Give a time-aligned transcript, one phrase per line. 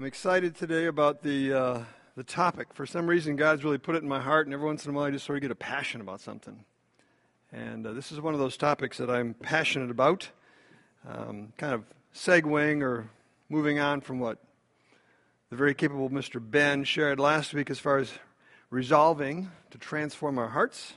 [0.00, 1.84] I'm excited today about the, uh,
[2.16, 2.68] the topic.
[2.72, 4.94] For some reason, God's really put it in my heart, and every once in a
[4.94, 6.64] while, I just sort of get a passion about something.
[7.52, 10.30] And uh, this is one of those topics that I'm passionate about.
[11.06, 11.84] Um, kind of
[12.14, 13.10] segueing or
[13.50, 14.38] moving on from what
[15.50, 16.40] the very capable Mr.
[16.40, 18.10] Ben shared last week as far as
[18.70, 20.94] resolving to transform our hearts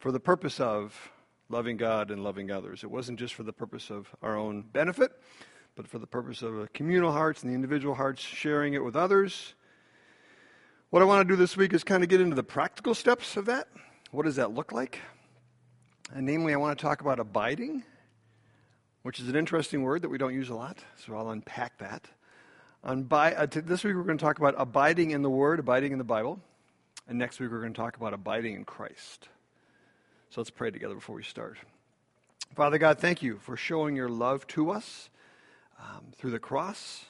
[0.00, 1.12] for the purpose of
[1.48, 2.82] loving God and loving others.
[2.82, 5.12] It wasn't just for the purpose of our own benefit,
[5.76, 8.96] but for the purpose of the communal hearts and the individual hearts, sharing it with
[8.96, 9.54] others.
[10.90, 13.36] What I want to do this week is kind of get into the practical steps
[13.36, 13.68] of that.
[14.10, 15.00] What does that look like?
[16.14, 17.84] And namely, I want to talk about abiding,
[19.02, 22.08] which is an interesting word that we don't use a lot, so I'll unpack that.
[22.82, 25.90] On uh, t- this week, we're going to talk about abiding in the Word, abiding
[25.90, 26.38] in the Bible.
[27.08, 29.28] And next week, we're going to talk about abiding in Christ.
[30.30, 31.58] So let's pray together before we start.
[32.54, 35.10] Father God, thank you for showing your love to us
[35.78, 37.04] um, through the cross,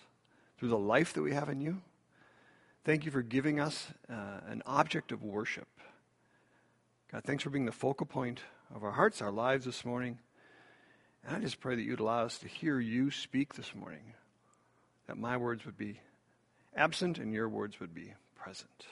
[0.59, 1.83] through the life that we have in you.
[2.85, 5.69] Thank you for giving us uh, an object of worship.
[7.13, 8.41] God, thanks for being the focal point
[8.75, 10.19] of our hearts, our lives this morning.
[11.27, 14.15] And I just pray that you'd allow us to hear you speak this morning,
[15.07, 16.01] that my words would be
[16.77, 18.87] absent and your words would be present.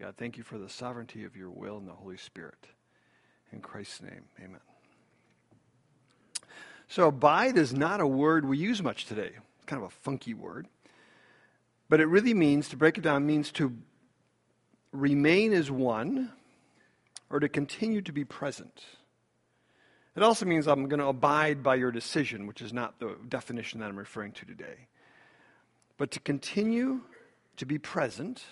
[0.00, 2.66] God, thank you for the sovereignty of your will and the Holy Spirit.
[3.52, 4.71] In Christ's name, amen.
[6.92, 9.30] So, abide is not a word we use much today.
[9.34, 10.68] It's kind of a funky word.
[11.88, 13.74] But it really means, to break it down, means to
[14.92, 16.32] remain as one
[17.30, 18.84] or to continue to be present.
[20.14, 23.80] It also means I'm going to abide by your decision, which is not the definition
[23.80, 24.88] that I'm referring to today.
[25.96, 27.00] But to continue
[27.56, 28.44] to be present,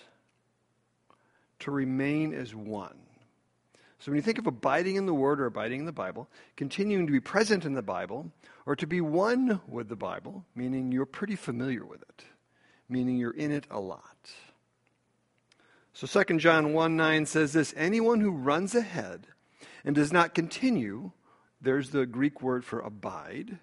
[1.59, 2.97] to remain as one.
[4.01, 7.05] So when you think of abiding in the Word or abiding in the Bible, continuing
[7.05, 8.31] to be present in the Bible,
[8.65, 12.25] or to be one with the Bible, meaning you're pretty familiar with it,
[12.89, 14.31] meaning you're in it a lot.
[15.93, 19.27] So 2 John 1 9 says this Anyone who runs ahead
[19.85, 21.11] and does not continue,
[21.61, 23.59] there's the Greek word for abide,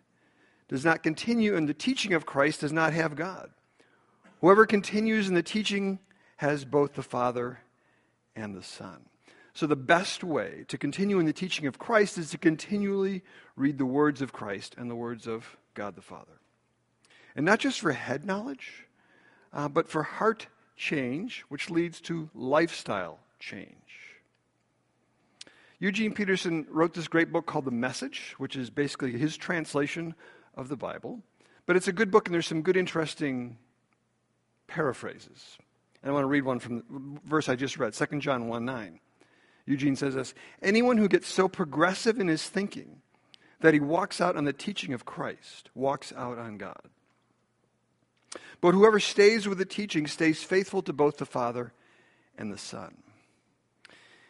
[0.69, 3.51] does not continue in the teaching of Christ does not have God.
[4.41, 5.99] Whoever continues in the teaching
[6.37, 7.59] has both the Father
[8.37, 9.07] and the Son.
[9.59, 13.25] So, the best way to continue in the teaching of Christ is to continually
[13.57, 16.39] read the words of Christ and the words of God the Father.
[17.35, 18.87] And not just for head knowledge,
[19.53, 20.47] uh, but for heart
[20.77, 24.21] change, which leads to lifestyle change.
[25.81, 30.15] Eugene Peterson wrote this great book called The Message, which is basically his translation
[30.55, 31.21] of the Bible.
[31.67, 33.59] But it's a good book, and there's some good, interesting
[34.69, 35.59] paraphrases.
[36.05, 38.65] And I want to read one from the verse I just read, 2 John 1
[38.65, 39.01] 9.
[39.69, 43.03] Eugene says this Anyone who gets so progressive in his thinking
[43.61, 46.81] that he walks out on the teaching of Christ walks out on God.
[48.61, 51.73] But whoever stays with the teaching stays faithful to both the Father
[52.37, 52.97] and the Son.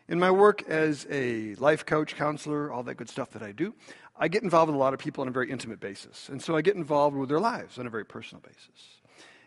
[0.09, 3.75] In my work as a life coach, counselor, all that good stuff that I do,
[4.17, 6.29] I get involved with a lot of people on a very intimate basis.
[6.29, 9.01] And so I get involved with their lives on a very personal basis.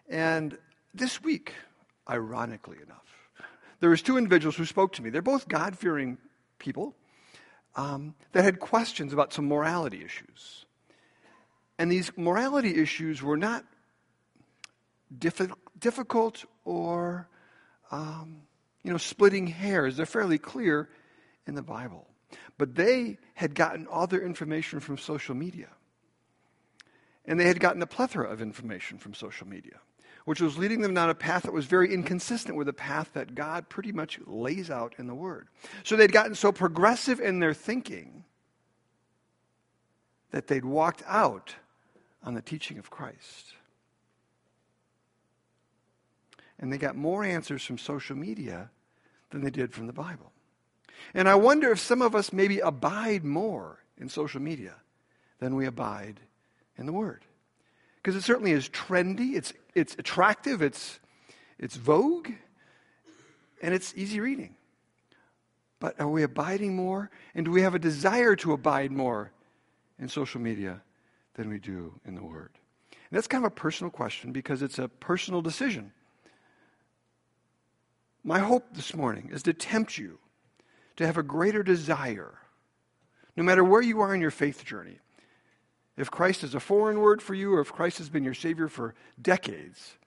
[0.08, 0.58] And
[0.94, 1.54] this week,
[2.10, 3.21] ironically enough,
[3.82, 5.10] there was two individuals who spoke to me.
[5.10, 6.18] They're both God-fearing
[6.60, 6.96] people
[7.76, 10.66] um, that had questions about some morality issues.
[11.78, 13.66] And these morality issues were not
[15.18, 17.28] diffi- difficult or,
[17.92, 18.44] um,
[18.84, 19.98] you know, splitting hairs.
[19.98, 20.88] They're fairly clear
[21.48, 22.08] in the Bible.
[22.58, 25.70] But they had gotten all their information from social media.
[27.26, 29.80] And they had gotten a plethora of information from social media
[30.26, 33.36] which was leading them down a path that was very inconsistent with the path that
[33.36, 35.48] God pretty much lays out in the Word.
[35.84, 38.24] So they'd gotten so progressive in their thinking
[40.32, 41.56] that they'd walked out
[42.24, 43.54] on the teaching of Christ.
[46.60, 48.70] And they got more answers from social media
[49.32, 50.32] than they did from the Bible.
[51.14, 54.76] And I wonder if some of us maybe abide more in social media
[55.40, 56.20] than we abide
[56.78, 57.26] in the Word.
[57.96, 61.00] Because it certainly is trendy, it's it's attractive, it's,
[61.58, 62.30] it's vogue,
[63.62, 64.56] and it's easy reading.
[65.80, 67.10] But are we abiding more?
[67.34, 69.32] And do we have a desire to abide more
[70.00, 70.82] in social media
[71.36, 72.52] than we do in the Word?
[72.92, 75.92] And that's kind of a personal question because it's a personal decision.
[78.24, 80.20] My hope this morning is to tempt you
[80.98, 82.38] to have a greater desire,
[83.36, 85.00] no matter where you are in your faith journey,
[85.98, 88.68] if Christ is a foreign word for you, or if Christ has been your Savior
[88.68, 89.98] for decades,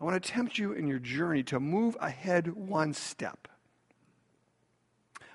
[0.00, 3.48] I want to tempt you in your journey to move ahead one step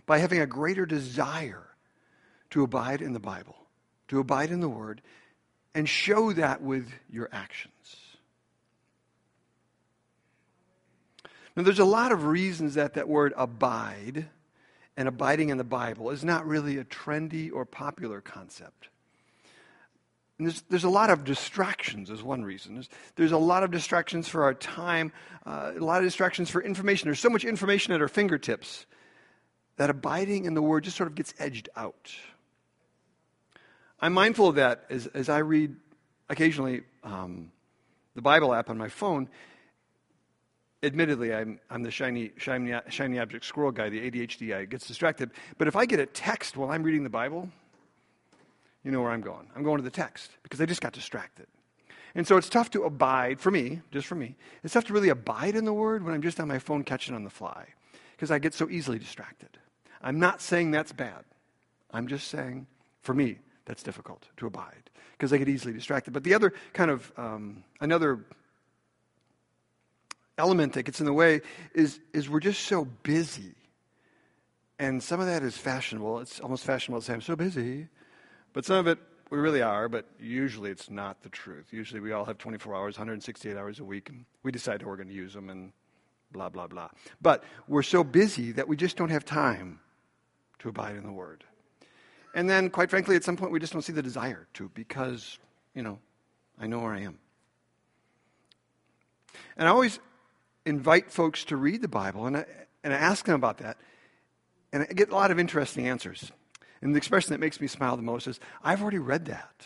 [0.05, 1.67] by having a greater desire
[2.51, 3.55] to abide in the Bible,
[4.09, 5.01] to abide in the Word,
[5.73, 7.73] and show that with your actions.
[11.55, 14.27] Now, there's a lot of reasons that that word abide
[14.97, 18.89] and abiding in the Bible is not really a trendy or popular concept.
[20.37, 22.73] And there's, there's a lot of distractions, is one reason.
[22.73, 25.11] There's, there's a lot of distractions for our time,
[25.45, 27.07] uh, a lot of distractions for information.
[27.07, 28.85] There's so much information at our fingertips
[29.77, 32.11] that abiding in the Word just sort of gets edged out.
[33.99, 35.75] I'm mindful of that as, as I read
[36.29, 37.51] occasionally um,
[38.15, 39.29] the Bible app on my phone.
[40.81, 45.31] Admittedly, I'm, I'm the shiny, shiny, shiny object squirrel guy, the ADHD guy, gets distracted.
[45.57, 47.49] But if I get a text while I'm reading the Bible,
[48.83, 49.47] you know where I'm going.
[49.55, 51.47] I'm going to the text because I just got distracted.
[52.15, 55.09] And so it's tough to abide, for me, just for me, it's tough to really
[55.09, 57.65] abide in the Word when I'm just on my phone catching on the fly
[58.11, 59.57] because I get so easily distracted.
[60.01, 61.23] I'm not saying that's bad.
[61.91, 62.67] I'm just saying,
[63.01, 66.11] for me, that's difficult to abide because I get easily distracted.
[66.11, 68.25] But the other kind of, um, another
[70.37, 71.41] element that gets in the way
[71.73, 73.55] is, is we're just so busy.
[74.79, 76.19] And some of that is fashionable.
[76.19, 77.87] It's almost fashionable to say, I'm so busy.
[78.53, 81.65] But some of it we really are, but usually it's not the truth.
[81.71, 84.95] Usually we all have 24 hours, 168 hours a week, and we decide how we're
[84.95, 85.71] going to use them and
[86.31, 86.89] blah, blah, blah.
[87.19, 89.79] But we're so busy that we just don't have time
[90.59, 91.43] to abide in the Word.
[92.35, 95.39] And then, quite frankly, at some point we just don't see the desire to because,
[95.73, 95.99] you know,
[96.59, 97.17] I know where I am.
[99.57, 99.99] And I always
[100.65, 102.45] invite folks to read the Bible and I,
[102.83, 103.77] and I ask them about that,
[104.71, 106.31] and I get a lot of interesting answers.
[106.83, 109.65] And the expression that makes me smile the most is, I've already read that.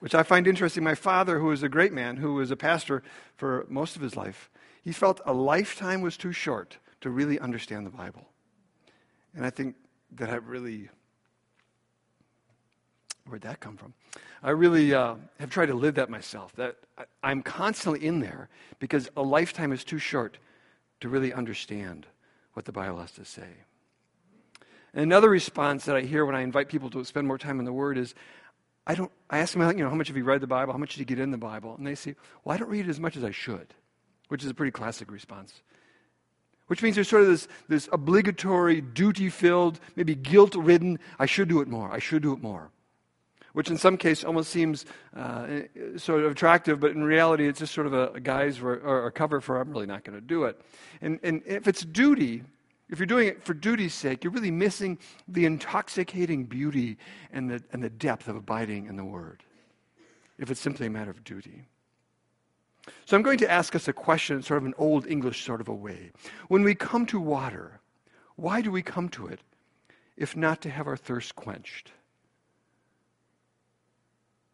[0.00, 0.82] Which I find interesting.
[0.82, 3.04] My father, who was a great man, who was a pastor
[3.36, 4.50] for most of his life,
[4.82, 8.26] he felt a lifetime was too short to really understand the Bible.
[9.36, 9.76] And I think
[10.16, 10.88] that I really,
[13.28, 13.94] where'd that come from?
[14.42, 16.76] I really uh, have tried to live that myself, that
[17.22, 18.48] I, am constantly in there
[18.80, 20.38] because a lifetime is too short
[21.00, 22.06] to really understand
[22.58, 23.46] what the Bible has to say.
[24.92, 27.64] And another response that I hear when I invite people to spend more time in
[27.64, 28.16] the Word is,
[28.84, 29.12] I don't.
[29.30, 30.72] I ask them, you know, how much have you read the Bible?
[30.72, 31.76] How much did you get in the Bible?
[31.78, 33.74] And they say, well, I don't read it as much as I should,
[34.26, 35.62] which is a pretty classic response.
[36.66, 40.98] Which means there's sort of this, this obligatory, duty-filled, maybe guilt-ridden.
[41.16, 41.92] I should do it more.
[41.92, 42.72] I should do it more
[43.52, 44.84] which in some cases almost seems
[45.16, 45.46] uh,
[45.96, 49.06] sort of attractive, but in reality it's just sort of a, a guise for, or
[49.06, 50.60] a cover for I'm really not going to do it.
[51.00, 52.42] And, and if it's duty,
[52.88, 56.96] if you're doing it for duty's sake, you're really missing the intoxicating beauty
[57.32, 59.42] and the, and the depth of abiding in the Word.
[60.38, 61.64] If it's simply a matter of duty.
[63.04, 65.68] So I'm going to ask us a question, sort of an old English sort of
[65.68, 66.12] a way.
[66.48, 67.80] When we come to water,
[68.36, 69.40] why do we come to it
[70.16, 71.92] if not to have our thirst quenched?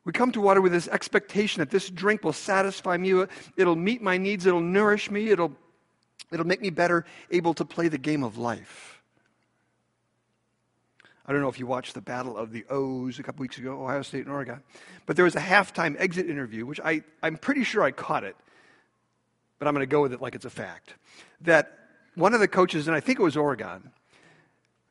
[0.04, 3.24] We come to water with this expectation that this drink will satisfy me,
[3.56, 5.52] it'll meet my needs, it'll nourish me, it'll,
[6.30, 9.00] it'll make me better able to play the game of life.
[11.26, 13.82] I don't know if you watched the Battle of the O's a couple weeks ago,
[13.82, 14.62] Ohio State and Oregon,
[15.06, 18.36] but there was a halftime exit interview, which I, I'm pretty sure I caught it,
[19.58, 20.94] but I'm going to go with it like it's a fact.
[21.40, 21.78] That
[22.14, 23.90] one of the coaches, and I think it was Oregon,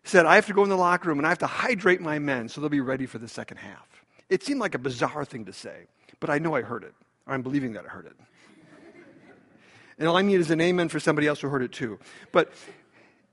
[0.04, 2.18] said, I have to go in the locker room and I have to hydrate my
[2.18, 3.93] men so they'll be ready for the second half.
[4.30, 5.88] It seemed like a bizarre thing to say,
[6.20, 6.94] but I know I heard it.
[7.28, 8.16] I'm believing that I heard it.
[9.98, 12.00] and all I need is an amen for somebody else who heard it too.
[12.32, 12.52] But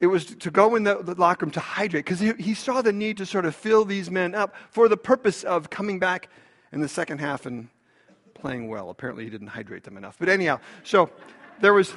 [0.01, 2.81] it was to go in the, the locker room to hydrate because he, he saw
[2.83, 6.29] the need to sort of fill these men up for the purpose of coming back
[6.73, 7.69] in the second half and
[8.35, 8.91] playing well.
[8.91, 10.17] Apparently, he didn't hydrate them enough.
[10.19, 11.11] But anyhow, so
[11.61, 11.93] there was,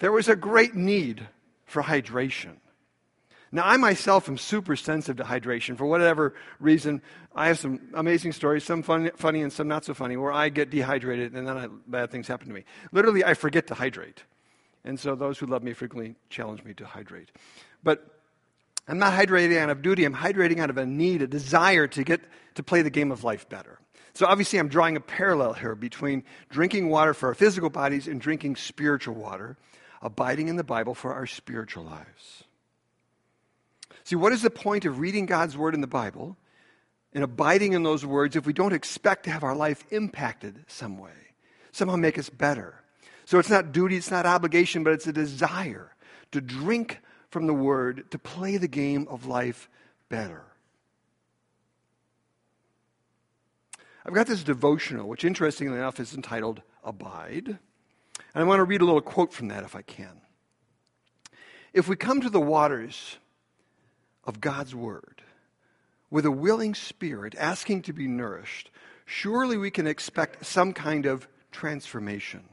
[0.00, 1.26] there was a great need
[1.64, 2.56] for hydration.
[3.52, 7.00] Now, I myself am super sensitive to hydration for whatever reason.
[7.34, 10.48] I have some amazing stories, some fun, funny and some not so funny, where I
[10.48, 12.64] get dehydrated and then I, bad things happen to me.
[12.92, 14.24] Literally, I forget to hydrate.
[14.84, 17.30] And so those who love me frequently challenge me to hydrate.
[17.82, 18.06] But
[18.88, 22.04] I'm not hydrating out of duty, I'm hydrating out of a need, a desire to
[22.04, 22.20] get
[22.54, 23.78] to play the game of life better.
[24.14, 28.20] So obviously, I'm drawing a parallel here between drinking water for our physical bodies and
[28.20, 29.58] drinking spiritual water,
[30.00, 32.44] abiding in the Bible for our spiritual lives.
[34.06, 36.36] See, what is the point of reading God's word in the Bible
[37.12, 40.96] and abiding in those words if we don't expect to have our life impacted some
[40.96, 41.34] way,
[41.72, 42.84] somehow make us better?
[43.24, 45.96] So it's not duty, it's not obligation, but it's a desire
[46.30, 49.68] to drink from the word, to play the game of life
[50.08, 50.44] better.
[54.06, 57.48] I've got this devotional, which interestingly enough is entitled Abide.
[57.48, 57.58] And
[58.36, 60.20] I want to read a little quote from that if I can.
[61.72, 63.18] If we come to the waters
[64.26, 65.22] of God's Word
[66.10, 68.70] with a willing spirit asking to be nourished,
[69.04, 72.44] surely we can expect some kind of transformation.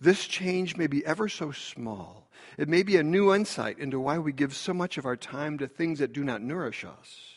[0.00, 2.28] This change may be ever so small.
[2.56, 5.58] It may be a new insight into why we give so much of our time
[5.58, 7.32] to things that do not nourish us.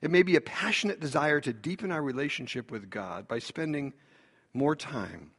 [0.00, 3.92] It may be a passionate desire to deepen our relationship with God by spending
[4.54, 5.32] more time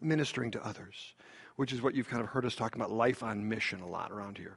[0.00, 1.14] ministering to others,
[1.56, 4.10] which is what you've kind of heard us talk about life on mission a lot
[4.10, 4.56] around here.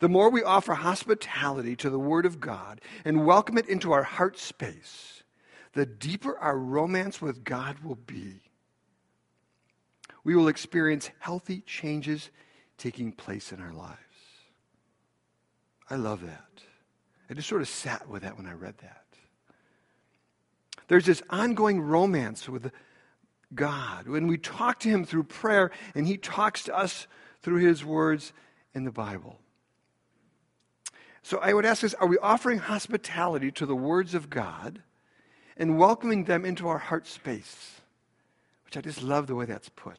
[0.00, 4.02] The more we offer hospitality to the Word of God and welcome it into our
[4.02, 5.22] heart space,
[5.72, 8.40] the deeper our romance with God will be.
[10.24, 12.30] We will experience healthy changes
[12.78, 13.98] taking place in our lives.
[15.90, 16.62] I love that.
[17.28, 19.04] I just sort of sat with that when I read that.
[20.88, 22.70] There's this ongoing romance with
[23.54, 27.06] God when we talk to Him through prayer and He talks to us
[27.42, 28.32] through His words
[28.74, 29.38] in the Bible.
[31.24, 34.82] So I would ask us are we offering hospitality to the words of God
[35.56, 37.80] and welcoming them into our heart space?
[38.66, 39.98] Which I just love the way that's put.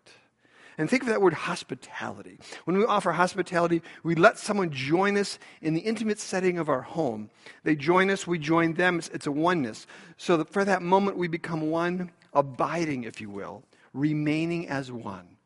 [0.77, 2.37] And think of that word hospitality.
[2.65, 6.81] When we offer hospitality, we let someone join us in the intimate setting of our
[6.81, 7.31] home.
[7.63, 8.99] They join us, we join them.
[8.99, 9.87] It's, it's a oneness.
[10.17, 13.63] So that for that moment, we become one, abiding, if you will,
[13.93, 15.37] remaining as one,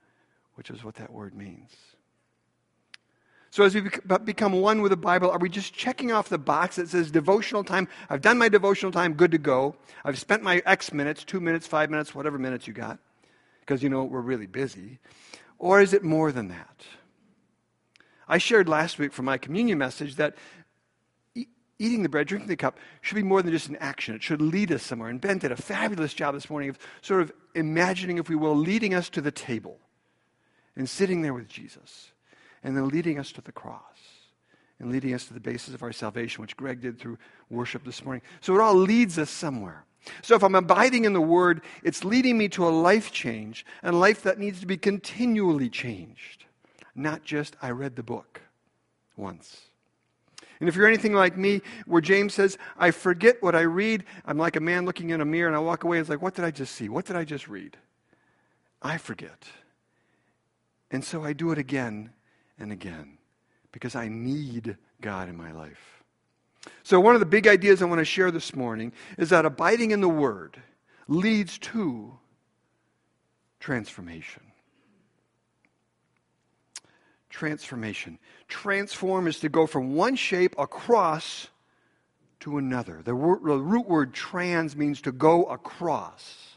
[0.56, 1.70] which is what that word means.
[3.60, 3.82] So, as we
[4.24, 7.66] become one with the Bible, are we just checking off the box that says devotional
[7.66, 7.90] time?
[8.10, 9.76] I've done my devotional time, good to go.
[10.06, 13.00] I've spent my X minutes, two minutes, five minutes, whatever minutes you got,
[13.60, 15.00] because you know we're really busy.
[15.58, 16.86] Or is it more than that?
[18.30, 20.36] I shared last week from my communion message that
[21.36, 21.48] e-
[21.80, 24.16] eating the bread, drinking the cup, should be more than just an action.
[24.16, 25.10] It should lead us somewhere.
[25.10, 28.56] And Ben did a fabulous job this morning of sort of imagining, if we will,
[28.56, 29.80] leading us to the table
[30.78, 32.12] and sitting there with Jesus
[32.64, 33.82] and then leading us to the cross
[34.80, 37.18] and leading us to the basis of our salvation, which Greg did through
[37.50, 38.22] worship this morning.
[38.42, 39.84] So it all leads us somewhere.
[40.22, 43.96] So if I'm abiding in the Word, it's leading me to a life change, and
[43.96, 46.46] a life that needs to be continually changed,
[46.96, 48.42] not just I read the book
[49.18, 49.64] once.
[50.62, 54.38] And if you're anything like me, where James says, I forget what I read, I'm
[54.38, 56.46] like a man looking in a mirror and I walk away, it's like, what did
[56.46, 56.90] I just see?
[56.90, 57.78] What did I just read?
[58.82, 59.46] I forget.
[60.92, 62.12] And so I do it again
[62.60, 63.18] and again
[63.72, 66.04] because I need God in my life.
[66.84, 69.92] So, one of the big ideas I want to share this morning is that abiding
[69.92, 70.62] in the Word
[71.08, 72.18] leads to
[73.60, 74.44] transformation.
[77.30, 78.20] Transformation.
[78.48, 81.48] Transform is to go from one shape across
[82.42, 83.02] to another.
[83.04, 86.56] The, root word trans means to go across.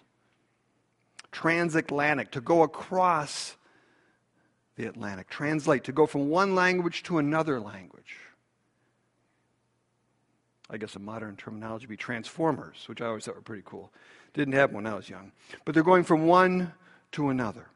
[1.30, 3.56] Transatlantic, to go across
[4.76, 5.28] the Atlantic.
[5.28, 8.16] Translate, to go from one language to another language.
[10.70, 13.92] I guess a modern terminology would be transformers, which I always thought were pretty cool.
[14.32, 15.32] Didn't have one when I was young.
[15.64, 16.72] But they're going from one
[17.12, 17.66] to another.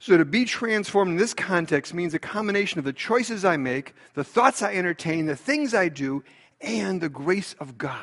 [0.00, 3.94] So to be transformed in this context means a combination of the choices I make,
[4.14, 6.24] the thoughts I entertain, the things I do,
[6.60, 8.00] and the grace of God.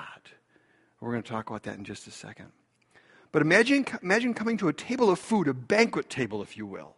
[1.02, 2.52] We're going to talk about that in just a second.
[3.32, 6.96] But imagine, imagine coming to a table of food, a banquet table, if you will.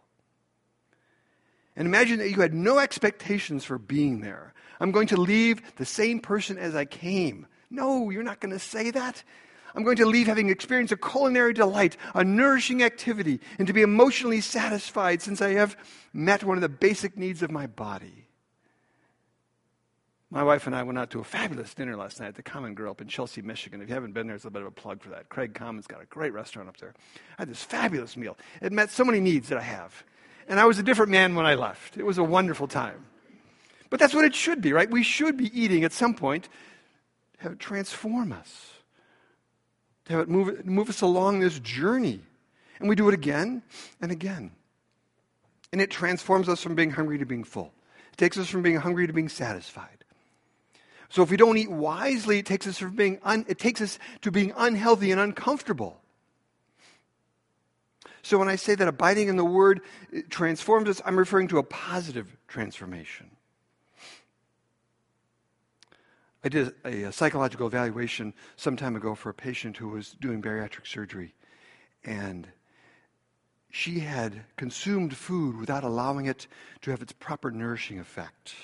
[1.76, 4.54] And imagine that you had no expectations for being there.
[4.80, 7.46] I'm going to leave the same person as I came.
[7.70, 9.22] No, you're not going to say that.
[9.74, 13.82] I'm going to leave having experienced a culinary delight, a nourishing activity, and to be
[13.82, 15.76] emotionally satisfied since I have
[16.12, 18.19] met one of the basic needs of my body.
[20.32, 22.74] My wife and I went out to a fabulous dinner last night at the Common
[22.74, 23.82] Grill up in Chelsea, Michigan.
[23.82, 25.28] If you haven't been there, it's a bit of a plug for that.
[25.28, 26.94] Craig Common's got a great restaurant up there.
[27.36, 28.38] I had this fabulous meal.
[28.62, 30.04] It met so many needs that I have.
[30.46, 31.96] And I was a different man when I left.
[31.96, 33.06] It was a wonderful time.
[33.88, 34.88] But that's what it should be, right?
[34.88, 36.44] We should be eating at some point,
[37.38, 38.70] to have it transform us,
[40.04, 42.20] to have it move, move us along this journey.
[42.78, 43.62] And we do it again
[44.00, 44.52] and again.
[45.72, 47.72] And it transforms us from being hungry to being full.
[48.12, 49.99] It takes us from being hungry to being satisfied.
[51.10, 53.98] So if we don't eat wisely, it takes us from being un, it takes us
[54.22, 56.00] to being unhealthy and uncomfortable.
[58.22, 59.80] So when I say that abiding in the word
[60.28, 63.30] transforms us, I'm referring to a positive transformation.
[66.44, 70.86] I did a, psychological evaluation some time ago for a patient who was doing bariatric
[70.86, 71.34] surgery.
[72.04, 72.46] And
[73.70, 76.46] she had consumed food without allowing it
[76.82, 78.54] to have its proper nourishing effect.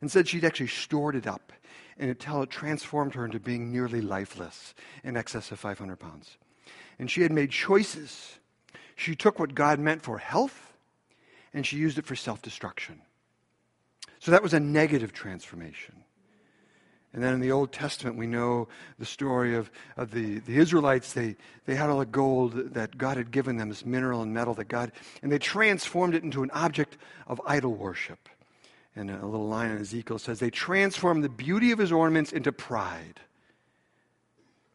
[0.00, 1.52] Instead, she'd actually stored it up
[1.98, 6.36] and until it transformed her into being nearly lifeless in excess of 500 pounds.
[6.98, 8.38] And she had made choices.
[8.96, 10.72] She took what God meant for health
[11.54, 13.00] and she used it for self destruction.
[14.18, 16.04] So that was a negative transformation.
[17.12, 18.68] And then in the Old Testament, we know
[18.98, 21.12] the story of, of the, the Israelites.
[21.12, 24.54] They, they had all the gold that God had given them, this mineral and metal
[24.54, 26.96] that God, and they transformed it into an object
[27.26, 28.30] of idol worship.
[28.94, 32.52] And a little line in Ezekiel says, They transformed the beauty of his ornaments into
[32.52, 33.20] pride.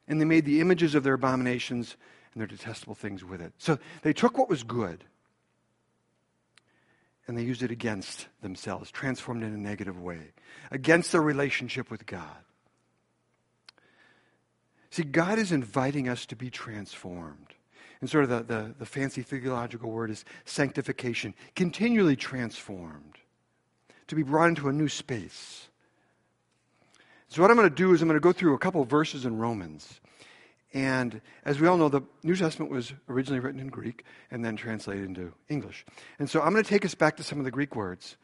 [0.07, 1.97] And they made the images of their abominations
[2.33, 3.53] and their detestable things with it.
[3.57, 5.03] So they took what was good
[7.27, 10.31] and they used it against themselves, transformed in a negative way,
[10.71, 12.37] against their relationship with God.
[14.89, 17.53] See, God is inviting us to be transformed.
[17.99, 23.17] And sort of the, the, the fancy theological word is sanctification, continually transformed,
[24.07, 25.67] to be brought into a new space.
[27.29, 29.25] So, what I'm going to do is I'm going to go through a couple verses
[29.25, 29.99] in Romans.
[30.73, 34.55] And as we all know, the New Testament was originally written in Greek and then
[34.55, 35.85] translated into English.
[36.19, 38.17] And so I'm going to take us back to some of the Greek words.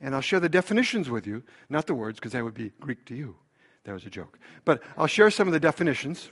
[0.00, 3.04] And I'll share the definitions with you, not the words, because that would be Greek
[3.06, 3.36] to you.
[3.84, 4.38] That was a joke.
[4.64, 6.30] But I'll share some of the definitions.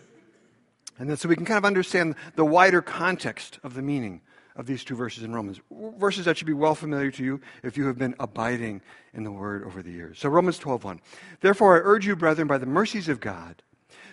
[0.99, 4.21] And then so we can kind of understand the wider context of the meaning
[4.57, 5.61] of these two verses in Romans.
[5.99, 8.83] Verses that should be well familiar to you if you have been abiding
[9.15, 10.19] in the word over the years.
[10.19, 11.01] So Romans 12:1.
[11.41, 13.63] Therefore I urge you, brethren, by the mercies of God,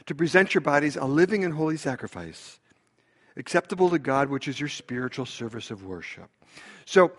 [0.06, 2.60] to present your bodies a living and holy sacrifice,
[3.38, 6.30] acceptable to God, which is your spiritual service of worship.
[6.86, 7.12] So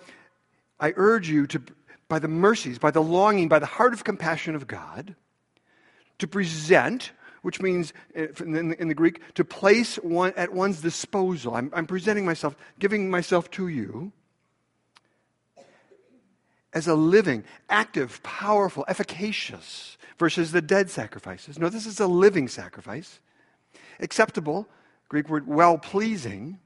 [0.78, 1.62] I urge you to,
[2.08, 5.14] by the mercies, by the longing, by the heart of compassion of God,
[6.18, 10.80] to present, which means eh, in the, in the Greek, to place one at one's
[10.80, 11.54] disposal.
[11.54, 14.12] I'm, I'm presenting myself, giving myself to you
[16.72, 21.58] as a living, active, powerful, efficacious, versus the dead sacrifices.
[21.58, 23.18] No, this is a living sacrifice.
[23.98, 24.68] Acceptable,
[25.08, 26.58] Greek word well pleasing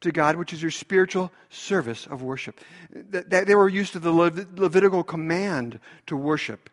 [0.00, 2.60] to God, which is your spiritual service of worship.
[2.90, 6.68] They were used to the Levitical command to worship.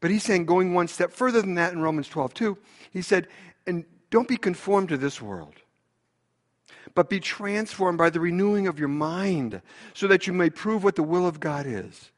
[0.00, 2.58] But he's saying, going one step further than that in Romans 12, 2,
[2.92, 3.28] he said,
[3.66, 5.54] and don't be conformed to this world,
[6.94, 9.62] but be transformed by the renewing of your mind,
[9.94, 12.10] so that you may prove what the will of God is,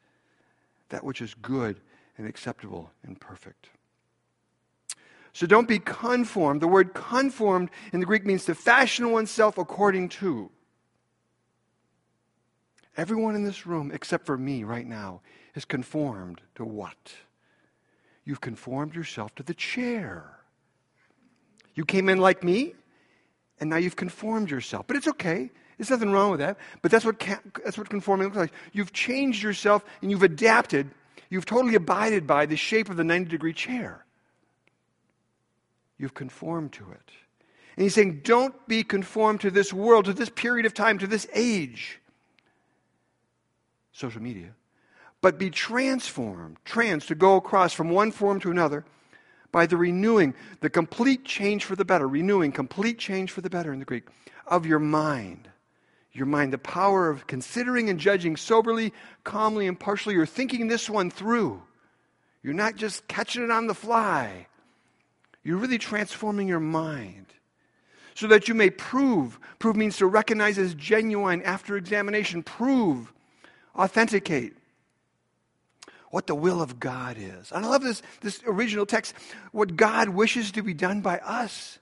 [0.89, 1.81] that which is good
[2.17, 3.71] and acceptable and perfect.
[5.33, 6.61] So don't be conformed.
[6.61, 10.51] The word conformed in the Greek means to fashion oneself according to.
[12.97, 15.21] Everyone in this room, except for me right now,
[15.55, 17.13] is conformed to what?
[18.29, 20.23] You've conformed yourself to the chair.
[21.75, 22.75] You came in like me,
[23.59, 24.87] and now you've conformed yourself.
[24.87, 25.51] But it's okay.
[25.79, 26.59] There's nothing wrong with that.
[26.83, 27.19] But that's what,
[27.65, 28.53] that's what conforming looks like.
[28.73, 30.91] You've changed yourself and you've adapted
[31.31, 34.05] You've totally abided by the shape of the 90 degree chair.
[35.99, 37.11] You've conformed to it.
[37.77, 41.07] And he's saying, don't be conformed to this world, to this period of time, to
[41.07, 42.01] this age.
[43.93, 44.55] Social media.
[45.21, 48.85] But be transformed, trans, to go across from one form to another
[49.51, 53.73] by the renewing, the complete change for the better, renewing, complete change for the better
[53.73, 54.05] in the Greek,
[54.47, 55.49] of your mind
[56.19, 58.93] your mind, the power of considering and judging soberly,
[59.25, 60.15] calmly, impartially.
[60.15, 61.63] You're thinking this one through.
[62.43, 64.47] You're not just catching it on the fly.
[65.45, 67.27] You're really transforming your mind
[68.15, 69.39] so that you may prove.
[69.59, 72.43] Prove means to recognize as genuine after examination.
[72.43, 73.13] Prove,
[73.77, 74.55] authenticate
[76.11, 77.53] what the will of God is.
[77.53, 79.15] And I love this, this original text.
[79.53, 81.79] What God wishes to be done by us.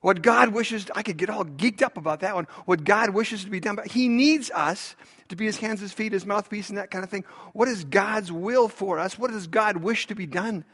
[0.00, 2.46] What God wishes, I could get all geeked up about that one.
[2.66, 4.94] What God wishes to be done, but He needs us
[5.28, 7.24] to be His hands, His feet, His mouthpiece, and that kind of thing.
[7.52, 9.18] What is God's will for us?
[9.18, 10.64] What does God wish to be done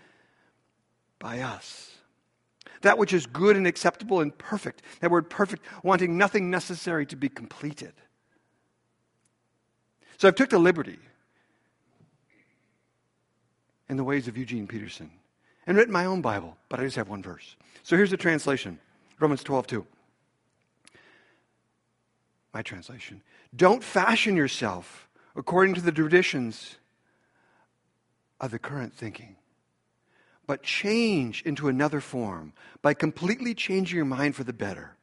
[1.19, 1.91] by us?
[2.83, 4.83] That which is good and acceptable and perfect.
[5.01, 7.95] That word perfect, wanting nothing necessary to be completed.
[10.19, 10.99] So I've took the liberty
[13.89, 15.11] in the ways of Eugene Peterson
[15.67, 17.57] and written my own Bible, but I just have one verse.
[17.83, 18.79] So here's the translation.
[19.19, 19.87] Romans 12, 2.
[22.53, 23.23] My translation.
[23.55, 26.77] Don't fashion yourself according to the traditions
[28.41, 29.37] of the current thinking,
[30.47, 34.97] but change into another form by completely changing your mind for the better.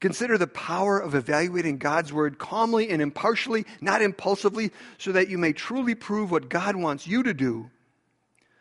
[0.00, 5.38] Consider the power of evaluating God's word calmly and impartially, not impulsively, so that you
[5.38, 7.70] may truly prove what God wants you to do,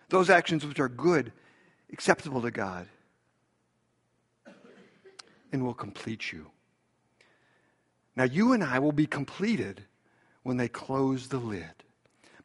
[0.10, 1.34] those actions which are good,
[1.91, 2.88] acceptable to God,
[5.52, 6.48] and will complete you.
[8.15, 9.84] Now, you and I will be completed
[10.43, 11.72] when they close the lid.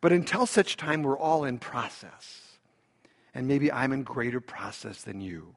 [0.01, 2.59] But until such time, we're all in process.
[3.35, 5.55] And maybe I'm in greater process than you.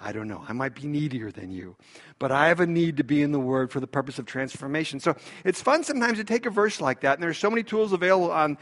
[0.00, 0.44] I don't know.
[0.48, 1.76] I might be needier than you.
[2.18, 5.00] But I have a need to be in the Word for the purpose of transformation.
[5.00, 7.92] So it's fun sometimes to take a verse like that, and there's so many tools
[7.92, 8.58] available on,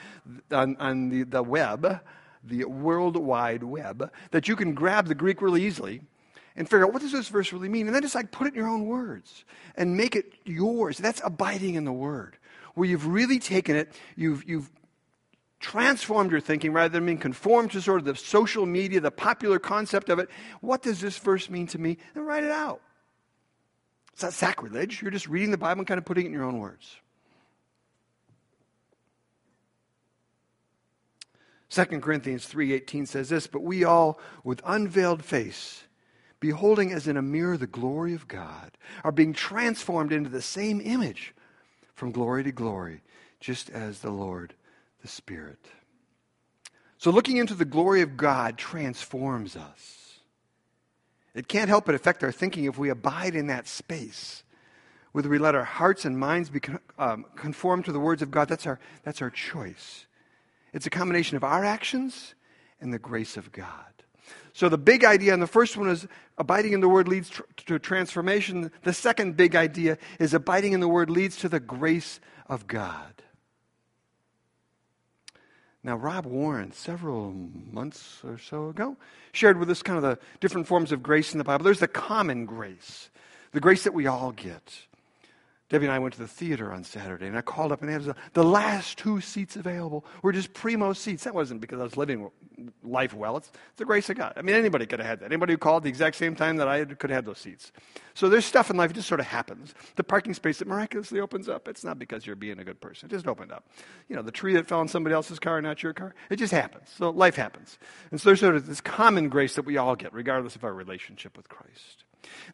[0.51, 2.01] on, on the, the web
[2.47, 6.03] the World Wide Web that you can grab the Greek really easily
[6.55, 8.55] and figure out what does this verse really mean, and then just like put it
[8.55, 9.45] in your own words
[9.77, 10.99] and make it yours.
[10.99, 12.39] That's abiding in the Word,
[12.75, 14.71] where you've really taken it, you've you've
[15.61, 19.59] transformed your thinking rather than being conformed to sort of the social media, the popular
[19.59, 20.29] concept of it.
[20.61, 21.99] What does this verse mean to me?
[22.15, 22.81] And write it out.
[24.13, 25.03] It's not sacrilege.
[25.03, 26.97] You're just reading the Bible and kind of putting it in your own words.
[31.69, 35.85] 2 Corinthians 3:18 says this, but we all with unveiled face
[36.41, 40.81] beholding as in a mirror the glory of God are being transformed into the same
[40.81, 41.35] image
[41.95, 43.03] from glory to glory,
[43.41, 44.55] just as the Lord
[45.03, 45.59] the Spirit.
[46.99, 50.21] So looking into the glory of God transforms us.
[51.35, 54.43] It can't help but affect our thinking if we abide in that space.
[55.13, 56.61] Whether we let our hearts and minds be
[56.99, 60.07] um, conform to the words of God, that's our, that's our choice.
[60.73, 62.35] It's a combination of our actions
[62.81, 63.85] and the grace of God.
[64.53, 66.07] So the big idea, and the first one is
[66.39, 68.71] abiding in the Word leads tr- to transformation.
[68.83, 73.23] The second big idea is abiding in the Word leads to the grace of God.
[75.87, 77.33] Now, Rob Warren, several
[77.71, 78.97] months or so ago,
[79.31, 81.63] shared with us kind of the different forms of grace in the Bible.
[81.63, 83.09] There's the common grace,
[83.53, 84.81] the grace that we all get.
[85.69, 87.93] Debbie and I went to the theater on Saturday, and I called up and they
[87.93, 91.25] had the last two seats available were just primo seats.
[91.25, 92.31] That wasn't because I was living
[92.85, 93.37] life well.
[93.37, 94.35] It's the grace of God.
[94.37, 95.27] I mean, anybody could have had that.
[95.27, 97.73] Anybody who called the exact same time that I could have had those seats.
[98.15, 99.75] So there's stuff in life that just sort of happens.
[99.97, 101.69] The parking space that miraculously opens up.
[101.69, 103.09] It's not because you're being a good person.
[103.09, 103.69] It just opened up.
[104.09, 106.15] You know, the tree that fell in somebody else's car, not your car.
[106.31, 106.89] It just happens.
[106.97, 107.79] So life happens.
[108.11, 110.73] And so there's sort of this common grace that we all get, regardless of our
[110.73, 112.05] relationship with Christ.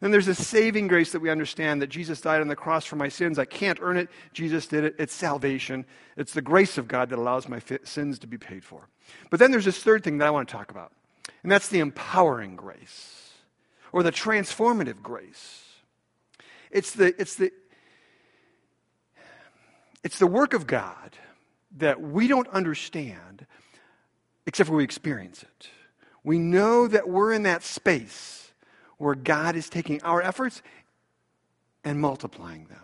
[0.01, 2.95] Then there's a saving grace that we understand that Jesus died on the cross for
[2.95, 3.39] my sins.
[3.39, 4.09] I can't earn it.
[4.33, 4.95] Jesus did it.
[4.99, 5.85] It's salvation.
[6.17, 8.87] It's the grace of God that allows my sins to be paid for.
[9.29, 10.91] But then there's this third thing that I want to talk about,
[11.41, 13.31] and that's the empowering grace
[13.91, 15.63] or the transformative grace.
[16.71, 17.51] It's the, it's the,
[20.03, 21.17] it's the work of God
[21.77, 23.45] that we don't understand
[24.45, 25.69] except for we experience it.
[26.23, 28.42] We know that we're in that space
[29.03, 30.61] where God is taking our efforts
[31.83, 32.79] and multiplying them.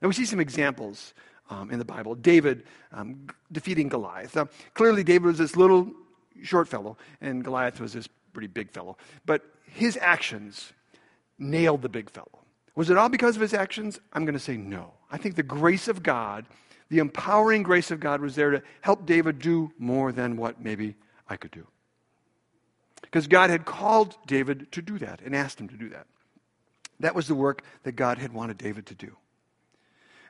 [0.00, 1.14] Now, we see some examples
[1.50, 2.14] um, in the Bible.
[2.14, 4.36] David um, defeating Goliath.
[4.36, 5.90] Uh, clearly, David was this little
[6.42, 8.96] short fellow, and Goliath was this pretty big fellow.
[9.24, 10.72] But his actions
[11.38, 12.40] nailed the big fellow.
[12.76, 14.00] Was it all because of his actions?
[14.12, 14.92] I'm going to say no.
[15.10, 16.44] I think the grace of God,
[16.88, 20.96] the empowering grace of God, was there to help David do more than what maybe
[21.28, 21.66] I could do.
[23.04, 26.06] Because God had called David to do that and asked him to do that.
[27.00, 29.16] That was the work that God had wanted David to do.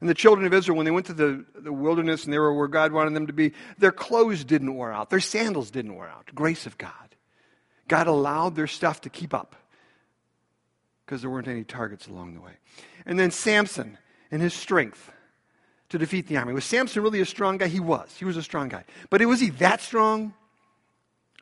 [0.00, 2.52] And the children of Israel, when they went to the, the wilderness and they were
[2.52, 5.08] where God wanted them to be, their clothes didn't wear out.
[5.08, 6.30] Their sandals didn't wear out.
[6.34, 6.90] Grace of God.
[7.88, 9.56] God allowed their stuff to keep up
[11.04, 12.52] because there weren't any targets along the way.
[13.06, 13.98] And then Samson
[14.30, 15.10] and his strength
[15.90, 16.54] to defeat the army.
[16.54, 17.68] Was Samson really a strong guy?
[17.68, 18.14] He was.
[18.18, 18.84] He was a strong guy.
[19.10, 20.34] But was he that strong?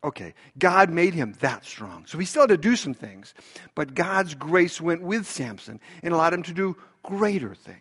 [0.05, 2.07] Okay, God made him that strong.
[2.07, 3.35] So he still had to do some things,
[3.75, 7.79] but God's grace went with Samson and allowed him to do greater things.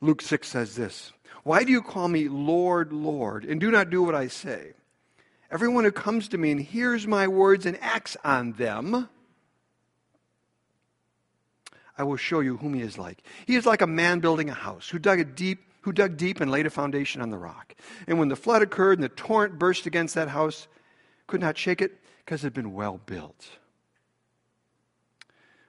[0.00, 4.02] Luke 6 says this Why do you call me Lord, Lord, and do not do
[4.02, 4.72] what I say?
[5.50, 9.08] Everyone who comes to me and hears my words and acts on them,
[11.98, 13.22] I will show you whom he is like.
[13.46, 16.40] He is like a man building a house who dug a deep who dug deep
[16.40, 17.76] and laid a foundation on the rock.
[18.08, 20.66] And when the flood occurred and the torrent burst against that house,
[21.28, 23.46] could not shake it because it had been well built.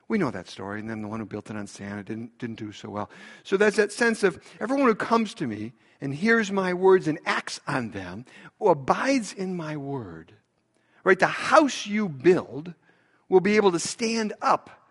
[0.08, 2.36] We know that story, and then the one who built it on sand it didn't,
[2.40, 3.12] didn't do so well.
[3.44, 7.20] So that's that sense of everyone who comes to me and hears my words and
[7.28, 8.26] acts on them,
[8.58, 10.34] or abides in my word.
[11.04, 11.20] Right?
[11.20, 12.74] The house you build
[13.30, 14.90] will be able to stand up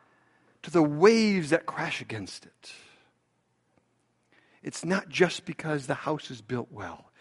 [0.63, 2.73] to the waves that crash against it.
[4.67, 7.13] It's not just because the house is built well.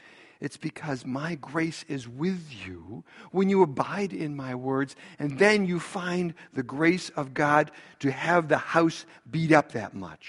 [0.42, 5.68] It's because my grace is with you when you abide in my words, and then
[5.68, 10.28] you find the grace of God to have the house beat up that much.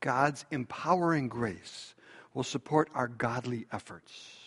[0.00, 1.94] God's empowering grace
[2.32, 4.41] will support our godly efforts.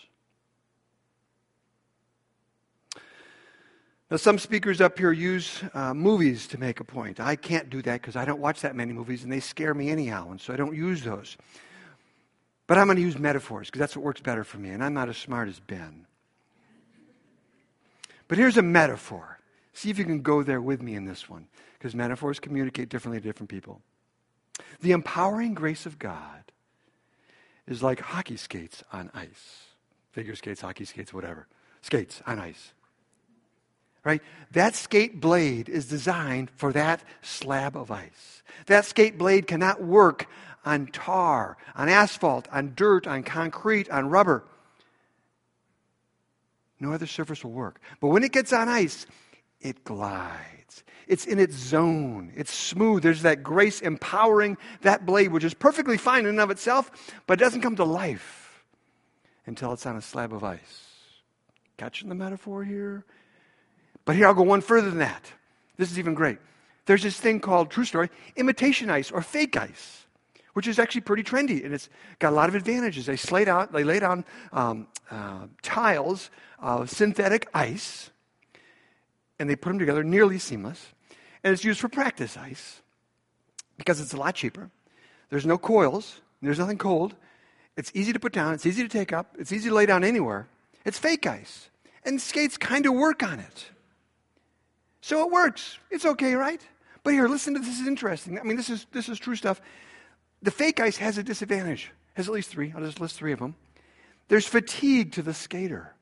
[4.12, 7.20] Now, some speakers up here use uh, movies to make a point.
[7.20, 9.90] I can't do that because I don't watch that many movies and they scare me
[9.90, 11.38] anyhow, and so I don't use those.
[12.68, 14.94] But I'm going to use metaphors because that's what works better for me, and I'm
[14.94, 16.06] not as smart as Ben.
[18.28, 19.40] But here's a metaphor.
[19.74, 23.20] See if you can go there with me in this one, because metaphors communicate differently
[23.20, 23.82] to different people.
[24.82, 26.44] The empowering grace of God
[27.68, 29.66] is like hockey skates on ice.
[30.12, 31.48] Figure skates, hockey skates, whatever.
[31.82, 32.74] Skates on ice.
[34.06, 34.22] Right?
[34.52, 38.44] That skate blade is designed for that slab of ice.
[38.68, 40.28] That skate blade cannot work
[40.64, 44.46] on tar, on asphalt, on dirt, on concrete, on rubber.
[46.80, 47.82] No other surface will work.
[48.00, 49.08] But when it gets on ice,
[49.60, 50.84] it glides.
[51.08, 52.32] It's in its zone.
[52.36, 53.02] It's smooth.
[53.02, 56.92] There's that grace empowering that blade, which is perfectly fine in and of itself,
[57.26, 58.64] but it doesn't come to life
[59.46, 60.92] until it's on a slab of ice.
[61.78, 63.04] Catching the metaphor here?
[64.06, 65.32] But here I'll go one further than that.
[65.78, 66.38] This is even great.
[66.86, 70.06] There's this thing called, true story, imitation ice or fake ice,
[70.54, 71.90] which is actually pretty trendy and it's
[72.20, 73.08] got a lot of advantages.
[73.08, 78.12] They, slay down, they lay down um, uh, tiles of synthetic ice
[79.40, 80.88] and they put them together nearly seamless.
[81.44, 82.82] And it's used for practice ice
[83.78, 84.70] because it's a lot cheaper.
[85.30, 87.16] There's no coils, there's nothing cold.
[87.76, 90.04] It's easy to put down, it's easy to take up, it's easy to lay down
[90.04, 90.48] anywhere.
[90.86, 91.70] It's fake ice.
[92.04, 93.70] And skates kind of work on it.
[95.06, 95.78] So it works.
[95.92, 96.60] It's okay, right?
[97.04, 98.40] But here, listen to this, this is interesting.
[98.40, 99.62] I mean, this is this is true stuff.
[100.42, 101.92] The fake ice has a disadvantage.
[102.16, 102.74] Has at least three.
[102.76, 103.54] I'll just list three of them.
[104.30, 105.94] There's fatigue to the skater.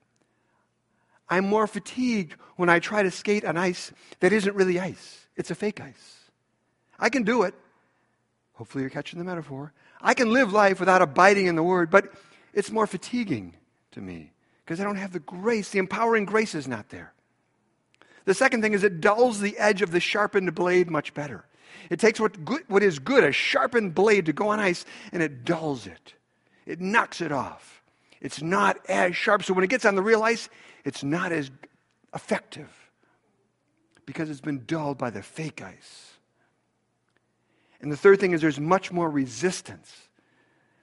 [1.27, 5.27] I'm more fatigued when I try to skate on ice that isn't really ice.
[5.35, 6.29] It's a fake ice.
[6.97, 7.55] I can do it.
[8.53, 9.73] Hopefully, you're catching the metaphor.
[9.99, 12.05] I can live life without abiding in the word, but
[12.53, 13.53] it's more fatiguing
[13.91, 14.31] to me
[14.63, 15.71] because I don't have the grace.
[15.71, 17.11] The empowering grace is not there.
[18.25, 21.45] The second thing is it dulls the edge of the sharpened blade much better.
[21.89, 25.21] It takes what, good, what is good, a sharpened blade, to go on ice, and
[25.21, 26.13] it dulls it.
[26.65, 27.81] It knocks it off.
[28.21, 29.43] It's not as sharp.
[29.43, 30.47] So when it gets on the real ice,
[30.85, 31.51] it's not as
[32.15, 32.69] effective
[34.05, 36.13] because it's been dulled by the fake ice.
[37.81, 39.91] And the third thing is there's much more resistance.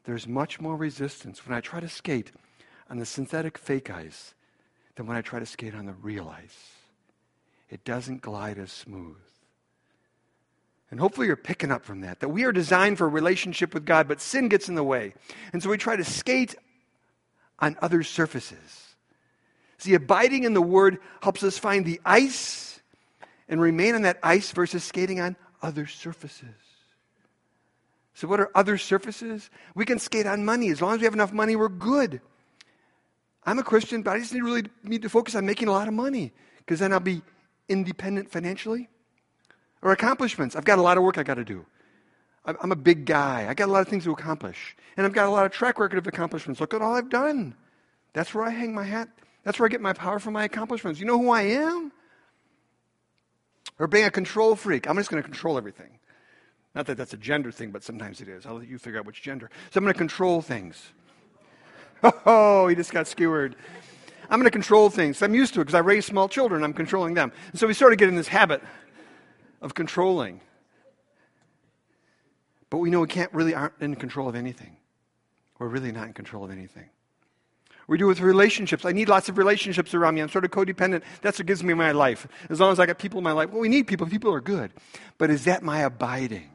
[0.04, 2.32] There's much more resistance when I try to skate
[2.90, 4.34] on the synthetic fake ice
[4.96, 6.79] than when I try to skate on the real ice
[7.70, 9.16] it doesn't glide as smooth.
[10.90, 13.86] And hopefully you're picking up from that, that we are designed for a relationship with
[13.86, 15.14] God, but sin gets in the way.
[15.52, 16.56] And so we try to skate
[17.60, 18.96] on other surfaces.
[19.78, 22.80] See, abiding in the Word helps us find the ice
[23.48, 26.48] and remain on that ice versus skating on other surfaces.
[28.14, 29.48] So, what are other surfaces?
[29.74, 30.70] We can skate on money.
[30.70, 32.20] As long as we have enough money, we're good.
[33.44, 35.88] I'm a Christian, but I just need really need to focus on making a lot
[35.88, 37.22] of money because then I'll be
[37.70, 38.88] independent financially?
[39.80, 40.56] Or accomplishments.
[40.56, 41.64] I've got a lot of work I got to do.
[42.44, 43.46] I'm a big guy.
[43.48, 44.76] I got a lot of things to accomplish.
[44.96, 46.60] And I've got a lot of track record of accomplishments.
[46.60, 47.54] Look at all I've done.
[48.12, 49.08] That's where I hang my hat.
[49.44, 51.00] That's where I get my power from my accomplishments.
[51.00, 51.92] You know who I am?
[53.78, 54.88] Or being a control freak.
[54.88, 55.98] I'm just going to control everything.
[56.74, 58.46] Not that that's a gender thing, but sometimes it is.
[58.46, 59.50] I'll let you figure out which gender.
[59.70, 60.92] So I'm going to control things.
[62.24, 63.56] Oh, he just got skewered.
[64.30, 65.20] I'm going to control things.
[65.22, 66.62] I'm used to it because I raise small children.
[66.62, 67.32] I'm controlling them.
[67.50, 68.62] And so we started getting this habit
[69.60, 70.40] of controlling.
[72.70, 74.76] But we know we can't really aren't in control of anything.
[75.58, 76.88] We're really not in control of anything.
[77.88, 78.84] We do with relationships.
[78.84, 80.20] I need lots of relationships around me.
[80.20, 81.02] I'm sort of codependent.
[81.22, 82.28] That's what gives me my life.
[82.48, 83.50] As long as I got people in my life.
[83.50, 84.06] Well, we need people.
[84.06, 84.70] People are good.
[85.18, 86.50] But is that my abiding?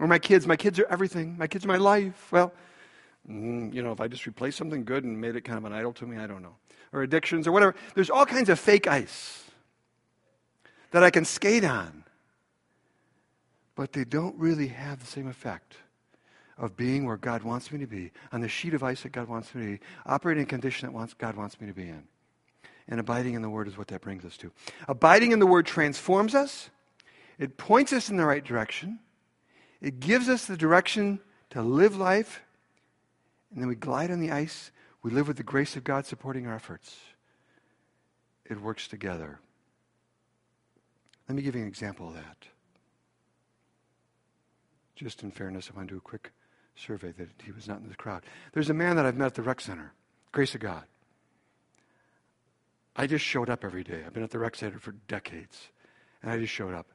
[0.00, 0.46] Or my kids?
[0.46, 1.36] My kids are everything.
[1.36, 2.32] My kids are my life.
[2.32, 2.54] Well,
[3.28, 5.72] Mm, you know, if I just replaced something good and made it kind of an
[5.72, 6.56] idol to me, I don't know.
[6.92, 7.74] Or addictions or whatever.
[7.94, 9.44] There's all kinds of fake ice
[10.90, 12.04] that I can skate on,
[13.74, 15.76] but they don't really have the same effect
[16.56, 19.28] of being where God wants me to be, on the sheet of ice that God
[19.28, 21.88] wants me to be, operating in a condition that wants, God wants me to be
[21.88, 22.04] in.
[22.86, 24.52] And abiding in the Word is what that brings us to.
[24.86, 26.70] Abiding in the Word transforms us,
[27.38, 29.00] it points us in the right direction,
[29.80, 31.18] it gives us the direction
[31.50, 32.42] to live life
[33.54, 34.72] and then we glide on the ice.
[35.02, 36.96] We live with the grace of God supporting our efforts.
[38.44, 39.38] It works together.
[41.28, 42.36] Let me give you an example of that.
[44.96, 46.32] Just in fairness, I want to do a quick
[46.76, 48.22] survey that he was not in the crowd.
[48.52, 49.92] There's a man that I've met at the rec center,
[50.32, 50.84] Grace of God.
[52.96, 54.02] I just showed up every day.
[54.04, 55.68] I've been at the rec center for decades,
[56.22, 56.86] and I just showed up.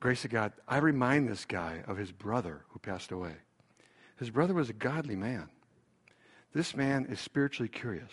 [0.00, 3.34] Grace of God, I remind this guy of his brother who passed away.
[4.16, 5.48] His brother was a godly man.
[6.54, 8.12] This man is spiritually curious.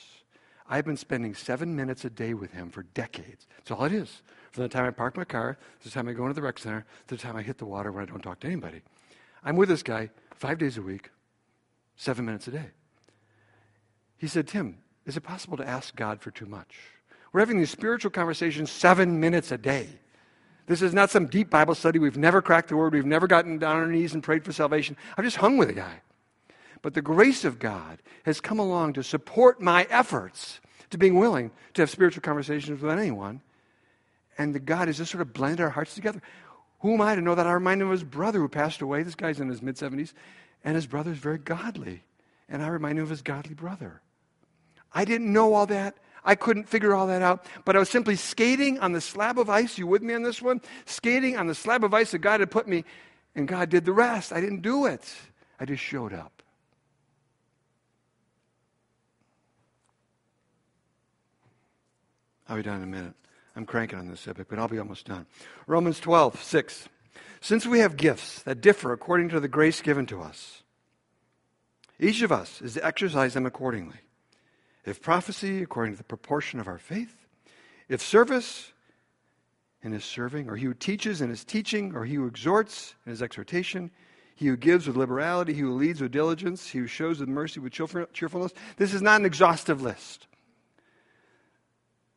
[0.68, 3.48] I've been spending seven minutes a day with him for decades.
[3.58, 4.22] That's all it is.
[4.52, 6.58] From the time I park my car, to the time I go into the rec
[6.58, 8.82] center, to the time I hit the water when I don't talk to anybody.
[9.44, 11.12] I'm with this guy five days a week,
[11.96, 12.72] seven minutes a day.
[14.18, 16.76] He said, Tim, is it possible to ask God for too much?
[17.32, 19.88] We're having these spiritual conversations seven minutes a day.
[20.68, 22.00] This is not some deep Bible study.
[22.00, 22.94] We've never cracked the word.
[22.94, 24.98] We've never gotten down on our knees and prayed for salvation.
[25.16, 26.02] I've just hung with a guy.
[26.82, 30.60] But the grace of God has come along to support my efforts
[30.90, 33.42] to being willing to have spiritual conversations with anyone.
[34.38, 36.22] And the God has just sort of blended our hearts together.
[36.82, 39.04] Who am I to know that I remind him of his brother who passed away?
[39.04, 40.14] This guy's in his mid 70s,
[40.64, 42.04] and his brother's very godly.
[42.48, 44.02] And I remind him of his godly brother.
[44.94, 45.96] I didn't know all that.
[46.24, 49.50] I couldn't figure all that out, but I was simply skating on the slab of
[49.50, 49.78] ice.
[49.78, 50.60] You with me on this one?
[50.86, 52.84] Skating on the slab of ice that God had put me,
[53.36, 54.34] and God did the rest.
[54.34, 55.14] I didn't do it,
[55.60, 56.35] I just showed up.
[62.48, 63.14] I'll be done in a minute.
[63.56, 65.26] I'm cranking on this subject, but I'll be almost done.
[65.66, 66.90] Romans 12, 6.
[67.42, 70.64] Since we have gifts that differ according to the grace given to us,
[72.00, 73.98] each of us is to exercise them accordingly.
[74.84, 77.26] If prophecy, according to the proportion of our faith,
[77.88, 78.74] if service
[79.82, 83.12] in his serving, or he who teaches in his teaching, or he who exhorts in
[83.12, 83.92] his exhortation,
[84.36, 87.60] he who gives with liberality, he who leads with diligence, he who shows with mercy
[87.60, 88.54] with cheerfulness.
[88.78, 90.28] This is not an exhaustive list.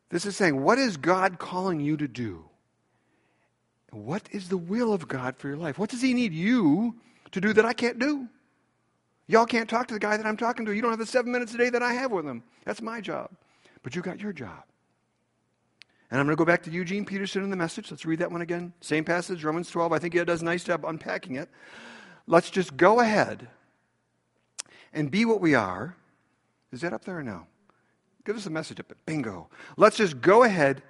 [0.09, 2.45] This is saying, what is God calling you to do?
[3.91, 5.77] What is the will of God for your life?
[5.79, 6.95] What does He need you
[7.31, 8.27] to do that I can't do?
[9.27, 10.71] Y'all can't talk to the guy that I'm talking to.
[10.73, 12.41] You don't have the seven minutes a day that I have with him.
[12.65, 13.29] That's my job.
[13.83, 14.63] But you got your job.
[16.09, 17.91] And I'm going to go back to Eugene Peterson in the message.
[17.91, 18.73] Let's read that one again.
[18.81, 19.93] Same passage, Romans 12.
[19.93, 21.47] I think he does a nice job unpacking it.
[22.25, 23.47] Let's just go ahead
[24.91, 25.95] and be what we are.
[26.71, 27.45] Is that up there or no?
[28.25, 28.97] Give us a message up it.
[29.05, 29.49] Bingo.
[29.77, 30.81] Let's just go ahead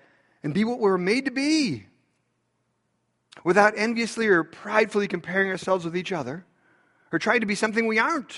[0.44, 1.86] and be what we're made to be
[3.44, 6.46] without enviously or pridefully comparing ourselves with each other
[7.12, 8.36] or trying to be something we aren't.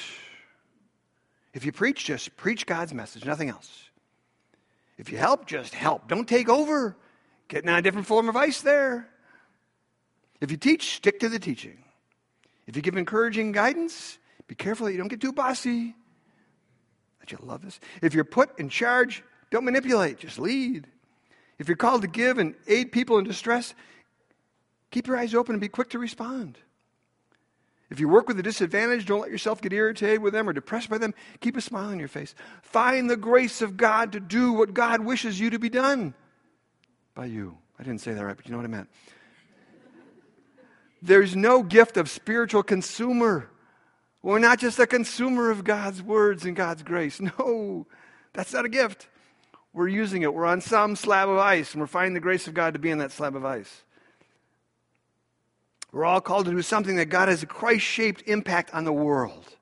[1.54, 3.90] If you preach, just preach God's message, nothing else.
[4.98, 6.08] If you help, just help.
[6.08, 6.96] Don't take over.
[7.48, 9.10] Getting on a different form of ice there.
[10.40, 11.84] If you teach, stick to the teaching.
[12.68, 15.96] If you give encouraging guidance, be careful that you don't get too bossy.
[17.26, 17.80] Don't you love this?
[18.02, 20.88] If you're put in charge, don't manipulate, just lead.
[21.60, 23.76] If you're called to give and aid people in distress,
[24.90, 26.58] keep your eyes open and be quick to respond.
[27.92, 30.90] If you work with a disadvantage, don't let yourself get irritated with them or depressed
[30.90, 31.14] by them.
[31.42, 32.34] Keep a smile on your face.
[32.62, 36.14] Find the grace of God to do what God wishes you to be done
[37.14, 37.58] by you.
[37.78, 38.90] I didn't say that right, but you know what I meant.
[41.02, 43.50] There's no gift of spiritual consumer.
[44.24, 47.20] We're not just a consumer of God's words and God's grace.
[47.40, 47.88] No,
[48.34, 49.08] that's not a gift.
[49.74, 50.34] We're using it.
[50.34, 52.92] We're on some slab of ice, and we're finding the grace of God to be
[52.92, 53.84] on that slab of ice.
[55.92, 58.94] We're all called to do something that God has a Christ shaped impact on the
[58.94, 59.56] world.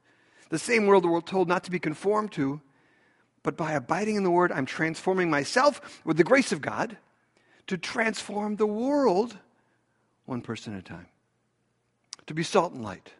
[0.49, 2.61] The same world that we're told not to be conformed to,
[3.43, 6.97] but by abiding in the Word, I'm transforming myself with the grace of God
[7.67, 9.37] to transform the world
[10.25, 11.07] one person at a time.
[12.27, 13.11] To be salt and light.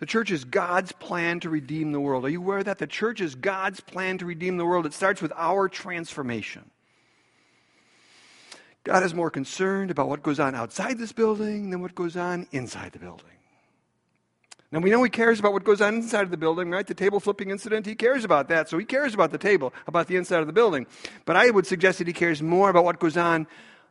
[0.00, 2.24] The church is God's plan to redeem the world.
[2.24, 2.78] Are you aware of that?
[2.78, 4.86] The church is God's plan to redeem the world.
[4.86, 6.70] It starts with our transformation.
[8.82, 12.46] God is more concerned about what goes on outside this building than what goes on
[12.50, 13.26] inside the building.
[14.72, 16.86] Now, we know He cares about what goes on inside of the building, right?
[16.86, 18.70] The table flipping incident, He cares about that.
[18.70, 20.86] So He cares about the table, about the inside of the building.
[21.26, 23.46] But I would suggest that He cares more about what goes on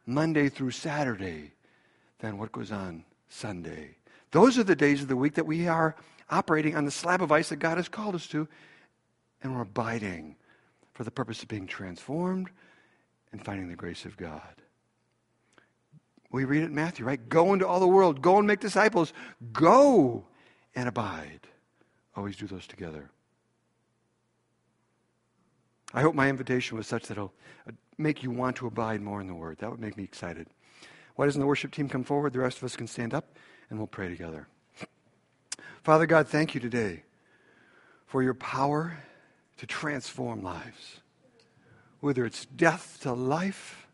[0.08, 1.52] Monday through Saturday
[2.18, 3.99] than what goes on Sunday.
[4.32, 5.96] Those are the days of the week that we are
[6.30, 8.48] operating on the slab of ice that God has called us to,
[9.42, 10.36] and we're abiding
[10.94, 12.50] for the purpose of being transformed
[13.32, 14.42] and finding the grace of God.
[16.32, 17.30] We read it in Matthew, right?
[17.30, 19.14] Go into all the world, go and make disciples,
[19.52, 20.26] go
[20.76, 21.48] and abide.
[22.16, 23.10] Always do those together.
[25.92, 27.34] I hope my invitation was such that it'll
[27.98, 29.58] make you want to abide more in the Word.
[29.58, 30.48] That would make me excited.
[31.16, 32.34] Why doesn't the worship team come forward?
[32.34, 33.36] The rest of us can stand up
[33.70, 34.48] and we'll pray together.
[35.84, 37.04] Father God, thank you today
[38.06, 38.98] for your power
[39.58, 41.00] to transform lives,
[42.00, 43.88] whether it's death to life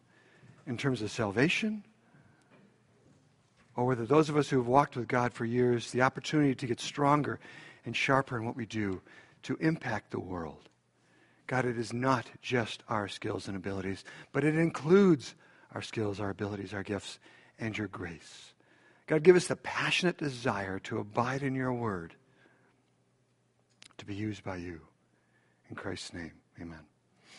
[0.68, 1.84] in terms of salvation
[3.76, 6.66] or whether those of us who have walked with God for years, the opportunity to
[6.68, 7.39] get stronger
[7.86, 9.02] and sharper in what we do
[9.43, 10.70] to impact the world.
[11.47, 15.36] God, it is not just our skills and abilities, but it includes
[15.74, 17.20] our skills, our abilities, our gifts,
[17.60, 18.54] and your grace.
[19.08, 22.16] God, give us the passionate desire to abide in your word,
[23.97, 24.82] to be used by you.
[25.70, 26.80] In Christ's name, amen.